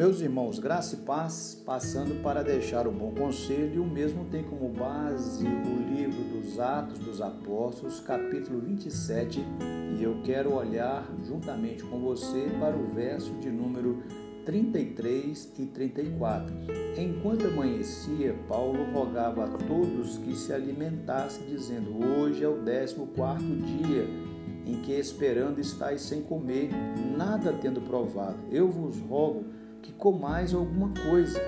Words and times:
Meus 0.00 0.22
irmãos, 0.22 0.58
graça 0.58 0.94
e 0.94 0.98
paz, 1.00 1.62
passando 1.66 2.22
para 2.22 2.42
deixar 2.42 2.86
o 2.86 2.90
bom 2.90 3.12
conselho, 3.12 3.82
o 3.82 3.86
mesmo 3.86 4.24
tem 4.30 4.42
como 4.42 4.70
base 4.70 5.44
o 5.44 5.94
livro 5.94 6.24
dos 6.24 6.58
Atos 6.58 6.98
dos 7.00 7.20
Apóstolos, 7.20 8.00
capítulo 8.00 8.60
27, 8.60 9.44
e 9.98 10.02
eu 10.02 10.22
quero 10.24 10.54
olhar 10.54 11.06
juntamente 11.22 11.84
com 11.84 12.00
você 12.00 12.46
para 12.58 12.74
o 12.74 12.86
verso 12.94 13.30
de 13.40 13.50
número 13.50 14.02
33 14.46 15.52
e 15.58 15.66
34. 15.66 16.50
Enquanto 16.96 17.48
amanhecia, 17.48 18.34
Paulo 18.48 18.90
rogava 18.94 19.44
a 19.44 19.48
todos 19.48 20.16
que 20.16 20.34
se 20.34 20.50
alimentassem, 20.50 21.44
dizendo: 21.44 22.02
Hoje 22.02 22.42
é 22.42 22.48
o 22.48 22.62
décimo 22.62 23.08
quarto 23.08 23.44
dia 23.44 24.08
em 24.64 24.80
que 24.80 24.92
esperando 24.92 25.60
estáis 25.60 26.00
sem 26.00 26.22
comer, 26.22 26.70
nada 27.18 27.52
tendo 27.52 27.82
provado. 27.82 28.38
Eu 28.50 28.70
vos 28.70 28.98
rogo 28.98 29.60
que 29.82 29.92
comais 29.92 30.54
alguma 30.54 30.90
coisa, 31.10 31.40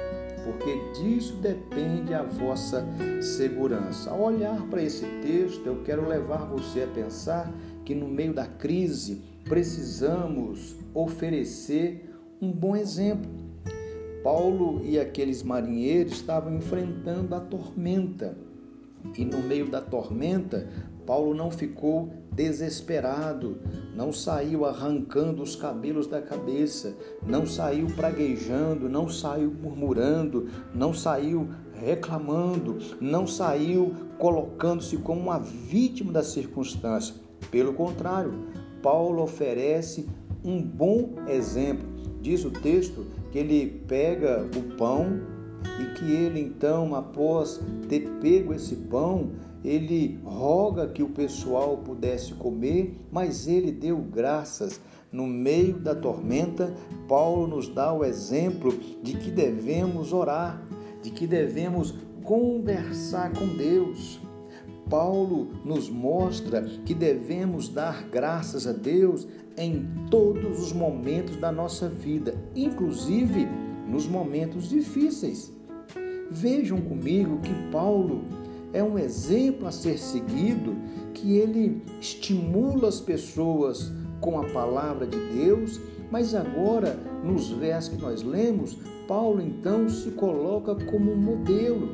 porque 0.45 0.77
disso 0.95 1.37
depende 1.37 2.13
a 2.15 2.23
vossa 2.23 2.85
segurança. 3.21 4.11
Ao 4.11 4.21
olhar 4.21 4.61
para 4.69 4.83
esse 4.83 5.07
texto, 5.23 5.67
eu 5.67 5.83
quero 5.83 6.09
levar 6.09 6.47
você 6.47 6.83
a 6.83 6.87
pensar 6.87 7.53
que 7.85 7.95
no 7.95 8.09
meio 8.09 8.35
da 8.35 8.47
crise 8.47 9.23
precisamos 9.45 10.77
oferecer 10.95 12.11
um 12.41 12.51
bom 12.51 12.77
exemplo. 12.77 13.31
Paulo 14.23 14.81
e 14.85 14.99
aqueles 14.99 15.43
marinheiros 15.43 16.13
estavam 16.13 16.55
enfrentando 16.55 17.35
a 17.35 17.41
tormenta. 17.41 18.37
E 19.17 19.25
no 19.25 19.43
meio 19.43 19.71
da 19.71 19.81
tormenta, 19.81 20.69
Paulo 21.07 21.35
não 21.35 21.51
ficou 21.51 22.11
desesperado, 22.33 23.59
não 23.95 24.13
saiu 24.13 24.65
arrancando 24.65 25.43
os 25.43 25.55
cabelos 25.55 26.07
da 26.07 26.23
cabeça, 26.23 26.97
não 27.27 27.45
saiu 27.45 27.89
praguejando, 27.89 28.89
não 28.89 29.09
saiu 29.09 29.53
murmurando, 29.53 30.49
não 30.75 30.95
saiu 30.95 31.49
reclamando, 31.75 32.79
não 33.01 33.27
saiu 33.27 33.93
colocando-se 34.19 34.97
como 34.99 35.21
uma 35.21 35.39
vítima 35.39 36.13
da 36.13 36.23
circunstância. 36.23 37.15
Pelo 37.51 37.75
contrário, 37.75 38.47
Paulo 38.81 39.23
oferece 39.23 40.09
um 40.45 40.63
bom 40.63 41.15
exemplo. 41.29 41.87
Diz 42.21 42.45
o 42.45 42.51
texto 42.51 43.07
que 43.33 43.39
ele 43.39 43.85
pega 43.89 44.49
o 44.57 44.77
pão 44.77 45.21
e 45.81 45.95
que 45.95 46.11
ele 46.11 46.41
então, 46.41 46.95
após 46.95 47.61
ter 47.89 48.09
pego 48.21 48.53
esse 48.55 48.77
pão, 48.77 49.31
ele 49.65 50.19
roga 50.25 50.89
que 50.89 51.03
o 51.03 51.09
pessoal 51.09 51.79
pudesse 51.79 52.35
comer, 52.35 52.97
mas 53.11 53.47
ele 53.47 53.71
deu 53.71 53.99
graças. 53.99 54.81
No 55.11 55.27
meio 55.27 55.79
da 55.79 55.95
tormenta, 55.95 56.75
Paulo 57.07 57.47
nos 57.47 57.69
dá 57.69 57.93
o 57.93 58.05
exemplo 58.05 58.73
de 59.03 59.13
que 59.19 59.31
devemos 59.31 60.13
orar, 60.13 60.63
de 61.03 61.11
que 61.11 61.27
devemos 61.27 61.95
conversar 62.25 63.33
com 63.33 63.47
Deus. 63.47 64.21
Paulo 64.89 65.49
nos 65.65 65.89
mostra 65.89 66.63
que 66.85 66.95
devemos 66.95 67.69
dar 67.69 68.09
graças 68.09 68.67
a 68.67 68.73
Deus 68.73 69.29
em 69.57 69.87
todos 70.11 70.61
os 70.61 70.73
momentos 70.73 71.37
da 71.37 71.53
nossa 71.53 71.89
vida, 71.89 72.35
inclusive 72.55 73.47
nos 73.93 74.07
momentos 74.07 74.71
difíceis. 74.71 75.53
Vejam 76.31 76.81
comigo 76.81 77.41
que 77.41 77.53
Paulo 77.71 78.25
é 78.73 78.83
um 78.83 78.99
exemplo 78.99 79.69
a 79.69 79.71
ser 79.71 79.99
seguido, 79.99 80.75
que 81.13 81.37
ele 81.37 81.83
estimula 82.01 82.89
as 82.89 83.01
pessoas 83.01 83.93
com 84.19 84.41
a 84.41 84.45
palavra 84.45 85.07
de 85.07 85.19
Deus, 85.35 85.79
mas 86.11 86.35
agora, 86.35 86.99
nos 87.23 87.51
versos 87.51 87.95
que 87.95 88.01
nós 88.01 88.23
lemos, 88.23 88.79
Paulo 89.07 89.43
então 89.43 89.87
se 89.91 90.11
coloca 90.13 90.75
como 90.87 91.13
um 91.13 91.17
modelo. 91.17 91.91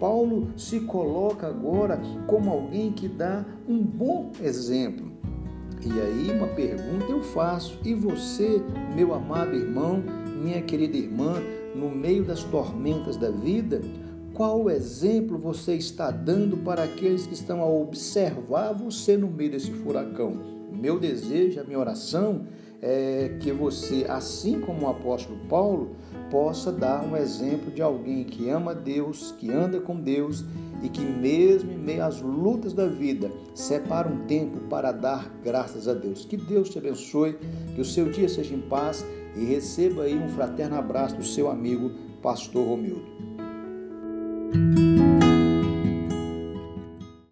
Paulo 0.00 0.48
se 0.56 0.80
coloca 0.80 1.46
agora 1.46 2.00
como 2.26 2.50
alguém 2.50 2.90
que 2.90 3.06
dá 3.06 3.44
um 3.68 3.78
bom 3.78 4.32
exemplo. 4.42 5.08
E 5.84 5.90
aí, 6.00 6.36
uma 6.36 6.48
pergunta 6.48 7.06
eu 7.08 7.22
faço: 7.22 7.78
e 7.84 7.94
você, 7.94 8.60
meu 8.94 9.14
amado 9.14 9.54
irmão, 9.54 10.02
minha 10.38 10.62
querida 10.62 10.96
irmã, 10.96 11.34
no 11.74 11.90
meio 11.90 12.24
das 12.24 12.42
tormentas 12.44 13.16
da 13.16 13.30
vida, 13.30 13.80
qual 14.34 14.70
exemplo 14.70 15.36
você 15.36 15.74
está 15.74 16.10
dando 16.10 16.56
para 16.58 16.84
aqueles 16.84 17.26
que 17.26 17.34
estão 17.34 17.60
a 17.60 17.66
observar 17.66 18.72
você 18.72 19.16
no 19.16 19.28
meio 19.28 19.50
desse 19.50 19.70
furacão? 19.70 20.32
Meu 20.72 20.98
desejo, 20.98 21.60
a 21.60 21.64
minha 21.64 21.78
oração 21.78 22.46
é 22.80 23.36
que 23.40 23.50
você, 23.52 24.06
assim 24.08 24.60
como 24.60 24.86
o 24.86 24.90
apóstolo 24.90 25.38
Paulo, 25.48 25.96
possa 26.30 26.70
dar 26.70 27.04
um 27.04 27.16
exemplo 27.16 27.70
de 27.72 27.82
alguém 27.82 28.24
que 28.24 28.48
ama 28.48 28.74
Deus, 28.74 29.34
que 29.38 29.50
anda 29.50 29.80
com 29.80 29.96
Deus 29.96 30.44
e 30.82 30.88
que, 30.88 31.00
mesmo 31.00 31.72
em 31.72 31.78
meio 31.78 32.04
às 32.04 32.20
lutas 32.20 32.72
da 32.72 32.86
vida, 32.86 33.30
separa 33.54 34.08
um 34.08 34.26
tempo 34.26 34.60
para 34.68 34.92
dar 34.92 35.28
graças 35.42 35.88
a 35.88 35.94
Deus. 35.94 36.24
Que 36.24 36.36
Deus 36.36 36.68
te 36.68 36.78
abençoe, 36.78 37.36
que 37.74 37.80
o 37.80 37.84
seu 37.84 38.10
dia 38.10 38.28
seja 38.28 38.54
em 38.54 38.60
paz 38.60 39.04
e 39.36 39.44
receba 39.44 40.02
aí 40.02 40.16
um 40.16 40.28
fraterno 40.28 40.76
abraço 40.76 41.16
do 41.16 41.24
seu 41.24 41.50
amigo, 41.50 41.90
Pastor 42.22 42.66
Romildo. 42.66 43.18